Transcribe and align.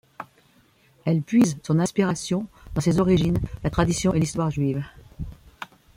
Elle 1.05 1.21
puise 1.21 1.57
son 1.61 1.77
inspiration 1.77 2.47
dans 2.73 2.81
ses 2.81 2.99
origines, 2.99 3.39
la 3.63 3.69
tradition 3.69 4.15
et 4.15 4.19
l'histoire 4.19 4.49
juives. 4.49 4.83